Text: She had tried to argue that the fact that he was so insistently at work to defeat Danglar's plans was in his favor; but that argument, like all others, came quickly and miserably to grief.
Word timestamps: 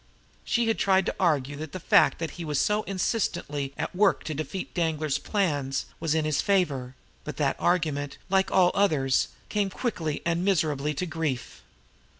She 0.43 0.67
had 0.67 0.79
tried 0.79 1.05
to 1.05 1.15
argue 1.19 1.55
that 1.57 1.73
the 1.73 1.79
fact 1.79 2.17
that 2.17 2.31
he 2.31 2.43
was 2.43 2.59
so 2.59 2.81
insistently 2.85 3.71
at 3.77 3.95
work 3.95 4.23
to 4.23 4.33
defeat 4.33 4.73
Danglar's 4.73 5.19
plans 5.19 5.85
was 5.99 6.15
in 6.15 6.25
his 6.25 6.41
favor; 6.41 6.95
but 7.23 7.37
that 7.37 7.55
argument, 7.59 8.17
like 8.27 8.49
all 8.49 8.71
others, 8.73 9.27
came 9.49 9.69
quickly 9.69 10.23
and 10.25 10.43
miserably 10.43 10.95
to 10.95 11.05
grief. 11.05 11.61